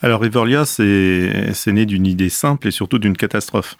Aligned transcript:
Alors 0.00 0.24
Evolia, 0.24 0.64
c'est 0.64 1.72
né 1.72 1.84
d'une 1.84 2.06
idée 2.06 2.28
simple 2.28 2.68
et 2.68 2.70
surtout 2.70 3.00
d'une 3.00 3.16
catastrophe. 3.16 3.76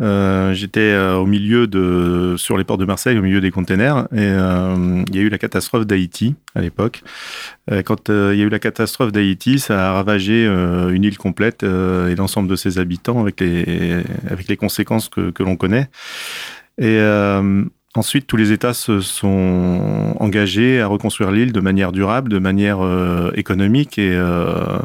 Euh, 0.00 0.54
J'étais 0.54 0.80
euh, 0.80 1.16
au 1.16 1.26
milieu 1.26 1.66
de, 1.66 2.36
sur 2.36 2.56
les 2.56 2.62
ports 2.62 2.78
de 2.78 2.84
Marseille, 2.84 3.18
au 3.18 3.22
milieu 3.22 3.40
des 3.40 3.50
containers, 3.50 4.06
et 4.12 4.18
euh, 4.20 5.02
il 5.08 5.16
y 5.16 5.18
a 5.18 5.22
eu 5.22 5.28
la 5.28 5.38
catastrophe 5.38 5.84
d'Haïti 5.84 6.36
à 6.54 6.60
l'époque. 6.60 7.02
Euh, 7.72 7.82
quand 7.82 8.08
il 8.08 8.38
y 8.38 8.42
a 8.42 8.44
eu 8.44 8.48
la 8.48 8.60
catastrophe 8.60 9.10
d'Haïti, 9.10 9.58
ça 9.58 9.90
a 9.90 9.92
ravagé 9.94 10.46
une 10.46 11.02
île 11.02 11.18
complète 11.18 11.64
et 11.64 12.14
l'ensemble 12.14 12.48
de 12.48 12.56
ses 12.56 12.78
habitants 12.78 13.20
avec 13.20 13.40
les, 13.40 14.04
avec 14.30 14.46
les 14.46 14.56
conséquences 14.56 15.08
que, 15.08 15.30
que 15.30 15.42
l'on 15.42 15.56
connaît. 15.56 15.88
Et 16.78 17.00
Ensuite, 17.94 18.26
tous 18.26 18.36
les 18.36 18.52
États 18.52 18.74
se 18.74 19.00
sont 19.00 20.14
engagés 20.20 20.80
à 20.80 20.86
reconstruire 20.86 21.32
l'île 21.32 21.52
de 21.52 21.60
manière 21.60 21.90
durable, 21.90 22.30
de 22.30 22.38
manière 22.38 22.78
économique 23.34 23.98
et, 23.98 24.12
euh, 24.12 24.78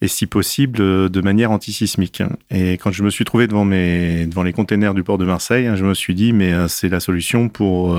et, 0.00 0.08
si 0.08 0.26
possible, 0.26 0.78
de 0.78 1.20
manière 1.20 1.50
antisismique. 1.50 2.22
Et 2.50 2.72
quand 2.74 2.90
je 2.90 3.02
me 3.02 3.10
suis 3.10 3.24
trouvé 3.24 3.46
devant, 3.46 3.64
les 3.64 4.52
containers 4.54 4.94
du 4.94 5.02
port 5.02 5.18
de 5.18 5.24
Marseille, 5.24 5.70
je 5.74 5.84
me 5.84 5.94
suis 5.94 6.14
dit, 6.14 6.32
mais 6.32 6.52
euh, 6.52 6.68
c'est 6.68 6.88
la 6.88 7.00
solution 7.00 7.48
pour, 7.48 7.98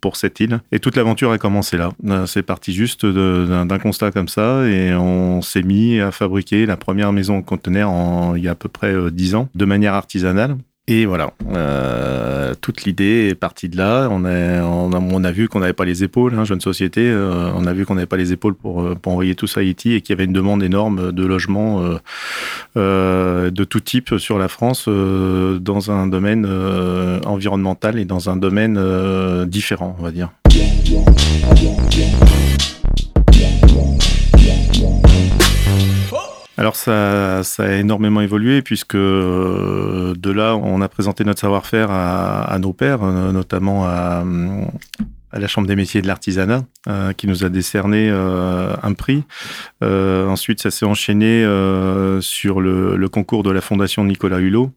pour 0.00 0.16
cette 0.16 0.40
île. 0.40 0.60
Et 0.72 0.78
toute 0.78 0.96
l'aventure 0.96 1.32
a 1.32 1.38
commencé 1.38 1.76
là. 1.76 1.90
C'est 2.26 2.42
parti 2.42 2.72
juste 2.72 3.04
d'un 3.06 3.78
constat 3.78 4.10
comme 4.10 4.28
ça 4.28 4.66
et 4.66 4.94
on 4.94 5.42
s'est 5.42 5.62
mis 5.62 6.00
à 6.00 6.10
fabriquer 6.12 6.66
la 6.66 6.76
première 6.76 7.12
maison 7.12 7.38
en 7.38 7.42
conteneur 7.42 7.90
en, 7.90 8.34
il 8.36 8.44
y 8.44 8.48
a 8.48 8.52
à 8.52 8.54
peu 8.54 8.68
près 8.68 8.94
dix 9.10 9.34
ans, 9.34 9.48
de 9.54 9.64
manière 9.64 9.94
artisanale. 9.94 10.56
Et 10.88 11.04
voilà, 11.04 11.32
euh, 11.52 12.54
toute 12.60 12.84
l'idée 12.84 13.30
est 13.30 13.34
partie 13.34 13.68
de 13.68 13.76
là. 13.76 14.06
On 14.08 14.24
a, 14.24 14.62
on 14.62 14.92
a, 14.92 15.00
on 15.00 15.24
a 15.24 15.32
vu 15.32 15.48
qu'on 15.48 15.58
n'avait 15.58 15.72
pas 15.72 15.84
les 15.84 16.04
épaules, 16.04 16.34
hein, 16.38 16.44
jeune 16.44 16.60
société. 16.60 17.00
Euh, 17.00 17.50
on 17.56 17.66
a 17.66 17.72
vu 17.72 17.84
qu'on 17.84 17.96
n'avait 17.96 18.06
pas 18.06 18.16
les 18.16 18.32
épaules 18.32 18.54
pour, 18.54 18.82
euh, 18.82 18.94
pour 18.94 19.10
envoyer 19.10 19.34
tout 19.34 19.48
ça 19.48 19.58
à 19.58 19.62
Haïti 19.64 19.94
et 19.94 20.00
qu'il 20.00 20.14
y 20.14 20.16
avait 20.16 20.26
une 20.26 20.32
demande 20.32 20.62
énorme 20.62 21.10
de 21.10 21.26
logements 21.26 21.82
euh, 21.82 21.98
euh 22.76 23.50
de 23.50 23.64
tout 23.64 23.80
type 23.80 24.16
sur 24.18 24.38
la 24.38 24.46
France 24.48 24.88
dans 24.88 25.90
un 25.90 26.06
domaine 26.06 26.46
environnemental 27.26 27.98
et 27.98 28.04
dans 28.04 28.30
un 28.30 28.36
domaine 28.36 29.44
différent, 29.46 29.96
on 29.98 30.02
va 30.02 30.12
dire. 30.12 30.30
Alors 36.58 36.76
ça, 36.76 37.42
ça, 37.42 37.64
a 37.64 37.72
énormément 37.72 38.22
évolué 38.22 38.62
puisque 38.62 38.94
euh, 38.94 40.14
de 40.16 40.30
là, 40.30 40.56
on 40.56 40.80
a 40.80 40.88
présenté 40.88 41.22
notre 41.22 41.40
savoir-faire 41.40 41.90
à, 41.90 42.44
à, 42.44 42.58
nos 42.58 42.72
pairs, 42.72 43.02
euh, 43.02 43.30
notamment 43.30 43.84
à, 43.84 44.24
à, 45.32 45.38
la 45.38 45.48
Chambre 45.48 45.68
des 45.68 45.76
métiers 45.76 46.00
de 46.00 46.06
l'artisanat, 46.06 46.64
euh, 46.88 47.12
qui 47.12 47.26
nous 47.26 47.44
a 47.44 47.50
décerné 47.50 48.08
euh, 48.10 48.74
un 48.82 48.94
prix. 48.94 49.24
Euh, 49.84 50.26
ensuite, 50.28 50.62
ça 50.62 50.70
s'est 50.70 50.86
enchaîné 50.86 51.42
sur 52.20 52.62
le, 52.62 52.96
le, 52.96 53.08
concours 53.10 53.42
de 53.42 53.50
la 53.50 53.60
Fondation 53.60 54.02
Nicolas 54.04 54.38
Hulot, 54.38 54.72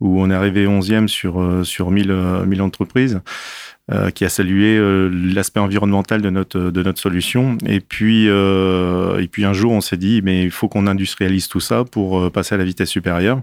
où 0.00 0.22
on 0.22 0.30
est 0.30 0.34
arrivé 0.34 0.66
11e 0.66 1.08
sur, 1.08 1.60
sur 1.62 1.90
1000, 1.90 2.10
1000 2.46 2.62
entreprises. 2.62 3.20
Euh, 3.90 4.10
qui 4.10 4.26
a 4.26 4.28
salué 4.28 4.76
euh, 4.76 5.08
l'aspect 5.08 5.60
environnemental 5.60 6.20
de 6.20 6.28
notre 6.28 6.58
de 6.58 6.82
notre 6.82 7.00
solution. 7.00 7.56
Et 7.64 7.80
puis 7.80 8.28
euh, 8.28 9.18
et 9.18 9.28
puis 9.28 9.46
un 9.46 9.54
jour, 9.54 9.72
on 9.72 9.80
s'est 9.80 9.96
dit, 9.96 10.20
mais 10.22 10.42
il 10.44 10.50
faut 10.50 10.68
qu'on 10.68 10.86
industrialise 10.86 11.48
tout 11.48 11.60
ça 11.60 11.84
pour 11.84 12.30
passer 12.30 12.54
à 12.54 12.58
la 12.58 12.64
vitesse 12.64 12.90
supérieure. 12.90 13.40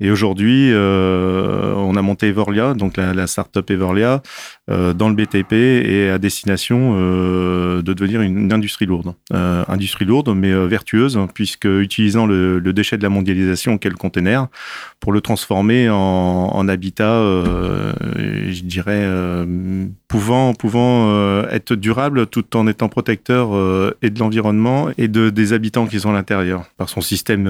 Et 0.00 0.12
aujourd'hui, 0.12 0.70
euh, 0.72 1.74
on 1.74 1.96
a 1.96 2.02
monté 2.02 2.28
Evorlia, 2.28 2.74
donc 2.74 2.96
la, 2.96 3.14
la 3.14 3.26
startup 3.26 3.68
Evorlia, 3.68 4.22
euh, 4.70 4.92
dans 4.92 5.08
le 5.08 5.16
BTP 5.16 5.52
et 5.52 6.08
à 6.08 6.18
destination 6.18 6.94
euh, 6.96 7.82
de 7.82 7.92
devenir 7.94 8.20
une, 8.20 8.52
industrie 8.52 8.86
lourde. 8.86 9.14
Euh, 9.32 9.64
industrie 9.66 10.04
lourde, 10.04 10.32
mais 10.36 10.52
euh, 10.52 10.66
vertueuse, 10.66 11.18
puisque 11.34 11.64
utilisant 11.64 12.26
le, 12.26 12.60
le, 12.60 12.72
déchet 12.72 12.96
de 12.96 13.02
la 13.02 13.08
mondialisation 13.08 13.76
qu'est 13.76 13.88
le 13.88 13.96
container 13.96 14.46
pour 15.00 15.10
le 15.12 15.20
transformer 15.20 15.90
en, 15.90 15.96
en 15.96 16.68
habitat, 16.68 17.14
euh, 17.14 17.92
je 18.48 18.62
dirais, 18.62 19.04
pouvant, 20.08 20.54
pouvant 20.54 21.42
être 21.50 21.74
durable 21.74 22.26
tout 22.26 22.56
en 22.56 22.66
étant 22.66 22.88
protecteur 22.88 23.50
et 24.02 24.10
de 24.10 24.18
l'environnement 24.18 24.88
et 24.96 25.08
de, 25.08 25.30
des 25.30 25.52
habitants 25.52 25.86
qui 25.86 26.00
sont 26.00 26.10
à 26.10 26.14
l'intérieur, 26.14 26.64
par 26.76 26.88
son 26.88 27.00
système 27.00 27.46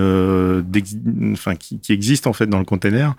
enfin, 1.32 1.54
qui, 1.54 1.80
existe 1.92 2.26
en 2.26 2.32
fait 2.32 2.46
dans 2.46 2.58
le 2.58 2.64
container, 2.64 3.14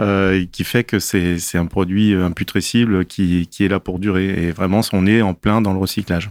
euh, 0.00 0.44
qui 0.50 0.64
fait 0.64 0.84
que 0.84 0.98
c'est 0.98 1.58
un 1.58 1.66
produit 1.66 2.14
imputrescible 2.14 3.04
qui, 3.04 3.48
qui 3.50 3.64
est 3.64 3.68
là 3.68 3.80
pour 3.80 3.98
durer. 3.98 4.46
Et 4.46 4.52
vraiment, 4.52 4.80
on 4.92 5.06
est 5.06 5.22
en 5.22 5.34
plein 5.34 5.60
dans 5.60 5.72
le 5.72 5.78
recyclage. 5.78 6.30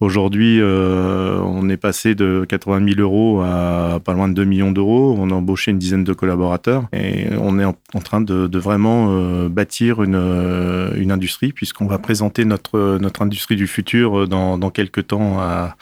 Aujourd'hui, 0.00 0.60
euh, 0.60 1.38
on 1.40 1.68
est 1.68 1.76
passé 1.76 2.14
de 2.14 2.44
80 2.48 2.94
000 2.94 3.00
euros 3.00 3.42
à 3.42 4.00
pas 4.04 4.14
loin 4.14 4.28
de 4.28 4.34
2 4.34 4.44
millions 4.44 4.72
d'euros. 4.72 5.14
On 5.18 5.30
a 5.30 5.34
embauché 5.34 5.70
une 5.70 5.78
dizaine 5.78 6.04
de 6.04 6.12
collaborateurs 6.12 6.88
et 6.92 7.26
on 7.38 7.58
est 7.58 7.64
en, 7.64 8.00
train 8.02 8.20
de, 8.20 8.46
de 8.46 8.58
vraiment 8.58 9.08
euh, 9.10 9.48
bâtir 9.48 10.02
une, 10.02 10.16
euh, 10.16 10.90
une 10.96 11.12
industrie 11.12 11.52
puisqu'on 11.72 11.86
va 11.86 11.98
présenter 11.98 12.44
notre, 12.44 12.98
notre 12.98 13.22
industrie 13.22 13.56
du 13.56 13.66
futur 13.66 14.28
dans, 14.28 14.58
dans 14.58 14.68
quelques 14.68 15.06
temps 15.06 15.40
à, 15.40 15.74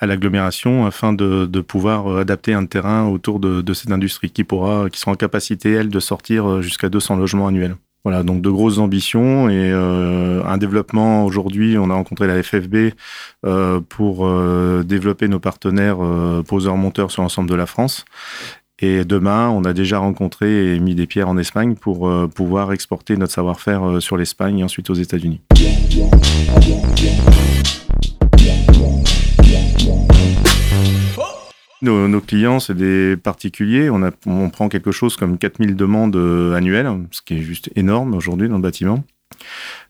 l'agglomération 0.00 0.86
afin 0.86 1.12
de, 1.12 1.44
de 1.44 1.60
pouvoir 1.60 2.16
adapter 2.16 2.54
un 2.54 2.64
terrain 2.64 3.06
autour 3.08 3.40
de, 3.40 3.74
cette 3.74 3.92
industrie 3.92 4.30
qui 4.30 4.42
pourra, 4.42 4.88
qui 4.88 4.98
sera 4.98 5.12
en 5.12 5.16
capacité, 5.16 5.72
elle, 5.72 5.90
de 5.90 6.00
sortir 6.00 6.48
euh, 6.48 6.62
jusqu'à 6.62 6.88
200 6.88 7.16
logements 7.16 7.48
annuels. 7.48 7.76
Voilà, 8.04 8.22
donc 8.22 8.42
de 8.42 8.50
grosses 8.50 8.78
ambitions 8.78 9.48
et 9.48 9.70
euh, 9.72 10.42
un 10.44 10.58
développement. 10.58 11.24
Aujourd'hui, 11.24 11.76
on 11.78 11.88
a 11.88 11.94
rencontré 11.94 12.26
la 12.26 12.42
FFB 12.42 12.92
euh, 13.46 13.80
pour 13.88 14.26
euh, 14.26 14.82
développer 14.84 15.26
nos 15.26 15.40
partenaires 15.40 16.04
euh, 16.04 16.42
poseurs-monteurs 16.42 17.10
sur 17.10 17.22
l'ensemble 17.22 17.48
de 17.48 17.54
la 17.54 17.66
France. 17.66 18.04
Et 18.86 19.06
demain, 19.06 19.48
on 19.48 19.64
a 19.64 19.72
déjà 19.72 19.98
rencontré 19.98 20.74
et 20.74 20.78
mis 20.78 20.94
des 20.94 21.06
pierres 21.06 21.30
en 21.30 21.38
Espagne 21.38 21.74
pour 21.74 22.06
euh, 22.06 22.26
pouvoir 22.26 22.70
exporter 22.70 23.16
notre 23.16 23.32
savoir-faire 23.32 24.02
sur 24.02 24.18
l'Espagne 24.18 24.58
et 24.58 24.62
ensuite 24.62 24.90
aux 24.90 24.94
États-Unis. 24.94 25.40
Nos, 31.80 32.20
clients, 32.20 32.60
c'est 32.60 32.74
des 32.74 33.16
particuliers. 33.16 33.88
On, 33.88 34.50
prend 34.50 34.68
quelque 34.68 34.92
chose 34.92 35.16
comme 35.16 35.38
4000 35.38 35.76
demandes 35.76 36.16
euh, 36.16 36.52
annuelles, 36.52 36.90
ce 37.10 37.22
qui 37.22 37.38
est 37.38 37.42
juste 37.42 37.70
énorme 37.76 38.12
aujourd'hui 38.12 38.50
dans 38.50 38.56
le 38.56 38.62
bâtiment. 38.62 39.02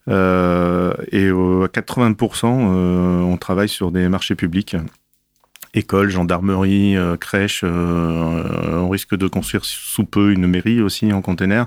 Euh, 0.09 0.95
et 1.11 1.29
à 1.29 1.67
80%, 1.67 2.45
euh, 2.45 3.21
on 3.23 3.37
travaille 3.39 3.69
sur 3.69 3.91
des 3.91 4.09
marchés 4.09 4.35
publics 4.37 4.77
école, 5.75 6.09
gendarmerie, 6.11 6.97
euh, 6.97 7.17
crèche. 7.17 7.63
Euh, 7.65 8.79
on 8.79 8.89
risque 8.89 9.17
de 9.17 9.27
construire 9.27 9.65
sous 9.65 10.05
peu 10.05 10.33
une 10.33 10.47
mairie 10.47 10.81
aussi 10.81 11.13
en 11.13 11.21
container. 11.21 11.67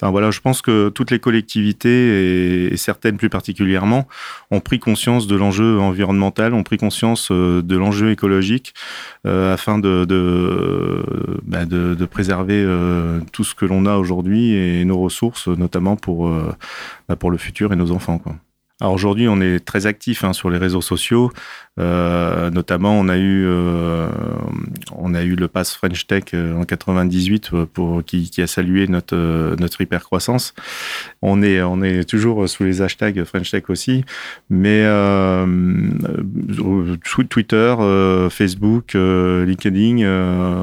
Enfin 0.00 0.10
voilà, 0.10 0.30
je 0.30 0.40
pense 0.40 0.62
que 0.62 0.88
toutes 0.88 1.10
les 1.10 1.18
collectivités 1.18 2.72
et, 2.72 2.76
certaines 2.76 3.16
plus 3.16 3.30
particulièrement 3.30 4.06
ont 4.50 4.60
pris 4.60 4.78
conscience 4.78 5.26
de 5.26 5.34
l'enjeu 5.34 5.78
environnemental, 5.78 6.54
ont 6.54 6.62
pris 6.62 6.76
conscience 6.76 7.28
euh, 7.30 7.62
de 7.62 7.76
l'enjeu 7.76 8.10
écologique 8.10 8.74
euh, 9.26 9.54
afin 9.54 9.78
de 9.78 10.04
de, 10.04 11.02
bah 11.44 11.64
de, 11.64 11.94
de, 11.94 12.04
préserver 12.04 12.62
euh, 12.64 13.20
tout 13.32 13.44
ce 13.44 13.54
que 13.54 13.64
l'on 13.64 13.86
a 13.86 13.96
aujourd'hui 13.96 14.52
et 14.52 14.84
nos 14.84 14.98
ressources, 14.98 15.48
notamment 15.48 15.96
pour 15.96 16.30
bah 17.08 17.16
pour 17.16 17.30
le 17.30 17.38
futur 17.38 17.72
et 17.72 17.76
nos 17.76 17.92
enfants. 17.92 18.18
Quoi. 18.18 18.36
Aujourd'hui, 18.82 19.26
on 19.26 19.40
est 19.40 19.64
très 19.64 19.86
actif 19.86 20.22
hein, 20.22 20.34
sur 20.34 20.50
les 20.50 20.58
réseaux 20.58 20.82
sociaux. 20.82 21.32
Euh, 21.80 22.50
notamment, 22.50 22.98
on 22.98 23.08
a 23.08 23.16
eu 23.16 23.46
euh, 23.46 24.10
on 24.92 25.14
a 25.14 25.22
eu 25.22 25.34
le 25.34 25.48
pass 25.48 25.74
French 25.74 26.06
Tech 26.06 26.24
euh, 26.34 26.54
en 26.54 26.64
98 26.64 27.50
euh, 27.54 27.66
pour 27.66 28.04
qui, 28.04 28.30
a 28.38 28.46
salué 28.46 28.86
notre 28.86 29.56
notre 29.58 29.80
hyper 29.80 30.04
croissance. 30.04 30.54
On 31.22 31.42
est 31.42 31.62
on 31.62 31.82
est 31.82 32.04
toujours 32.04 32.46
sous 32.50 32.64
les 32.64 32.82
hashtags 32.82 33.24
French 33.24 33.50
Tech 33.50 33.64
aussi, 33.68 34.04
mais 34.50 34.84
Twitter, 37.30 37.74
Facebook, 38.30 38.92
LinkedIn, 38.92 40.06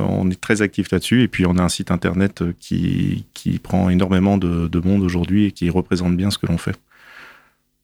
on 0.08 0.30
est 0.30 0.40
très 0.40 0.62
actif 0.62 0.92
là-dessus. 0.92 1.24
Et 1.24 1.28
puis 1.28 1.48
on 1.48 1.58
a 1.58 1.64
un 1.64 1.70
site 1.70 1.90
internet 1.90 2.44
qui 2.60 3.26
qui 3.34 3.58
prend 3.58 3.90
énormément 3.90 4.38
de 4.38 4.80
monde 4.86 5.02
aujourd'hui 5.02 5.46
et 5.46 5.52
qui 5.52 5.72
représente 5.72 6.16
bien 6.16 6.30
ce 6.30 6.38
que 6.38 6.46
l'on 6.46 6.60
fait. 6.60 6.78